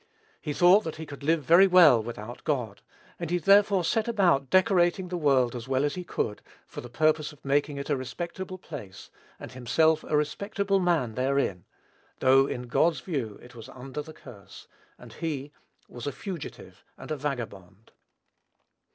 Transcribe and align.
He 0.41 0.51
thought 0.51 0.95
he 0.95 1.05
could 1.05 1.21
live 1.21 1.43
very 1.43 1.67
well 1.67 2.01
without 2.01 2.43
God, 2.43 2.81
and 3.19 3.29
he 3.29 3.37
therefore 3.37 3.83
set 3.83 4.07
about 4.07 4.49
decorating 4.49 5.09
the 5.09 5.15
world 5.15 5.55
as 5.55 5.67
well 5.67 5.85
as 5.85 5.93
he 5.93 6.03
could, 6.03 6.41
for 6.65 6.81
the 6.81 6.89
purpose 6.89 7.31
of 7.31 7.45
making 7.45 7.77
it 7.77 7.87
a 7.87 7.95
respectable 7.95 8.57
place, 8.57 9.11
and 9.39 9.51
himself 9.51 10.03
a 10.05 10.17
respectable 10.17 10.79
man 10.79 11.13
therein, 11.13 11.65
though 12.17 12.47
in 12.47 12.63
God's 12.63 13.01
view 13.01 13.37
it 13.43 13.53
was 13.53 13.69
under 13.69 14.01
the 14.01 14.11
curse, 14.11 14.65
and 14.97 15.13
he 15.13 15.51
was 15.87 16.07
a 16.07 16.11
fugitive 16.11 16.83
and 16.97 17.11
a 17.11 17.15
vagabond. 17.15 17.91